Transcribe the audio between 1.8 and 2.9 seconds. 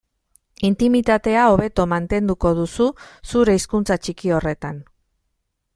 mantenduko duzu